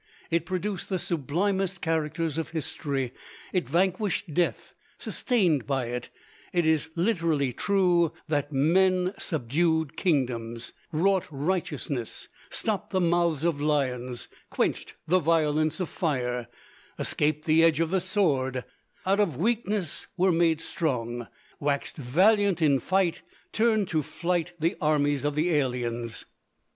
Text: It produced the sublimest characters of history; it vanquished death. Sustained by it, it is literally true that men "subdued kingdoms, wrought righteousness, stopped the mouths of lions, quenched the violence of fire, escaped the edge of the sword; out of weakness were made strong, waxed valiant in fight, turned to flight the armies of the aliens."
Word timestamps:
It 0.31 0.47
produced 0.47 0.89
the 0.89 0.97
sublimest 0.97 1.79
characters 1.79 2.39
of 2.39 2.49
history; 2.49 3.13
it 3.53 3.69
vanquished 3.69 4.33
death. 4.33 4.73
Sustained 4.97 5.67
by 5.67 5.89
it, 5.89 6.09
it 6.51 6.65
is 6.65 6.89
literally 6.95 7.53
true 7.53 8.11
that 8.27 8.51
men 8.51 9.13
"subdued 9.19 9.95
kingdoms, 9.95 10.73
wrought 10.91 11.27
righteousness, 11.29 12.29
stopped 12.49 12.89
the 12.89 12.99
mouths 12.99 13.43
of 13.43 13.61
lions, 13.61 14.27
quenched 14.49 14.95
the 15.05 15.19
violence 15.19 15.79
of 15.79 15.87
fire, 15.87 16.47
escaped 16.97 17.45
the 17.45 17.63
edge 17.63 17.79
of 17.79 17.91
the 17.91 18.01
sword; 18.01 18.63
out 19.05 19.19
of 19.19 19.37
weakness 19.37 20.07
were 20.17 20.31
made 20.31 20.59
strong, 20.59 21.27
waxed 21.59 21.97
valiant 21.97 22.59
in 22.59 22.79
fight, 22.79 23.21
turned 23.51 23.87
to 23.89 24.01
flight 24.01 24.53
the 24.59 24.75
armies 24.81 25.23
of 25.23 25.35
the 25.35 25.51
aliens." 25.53 26.25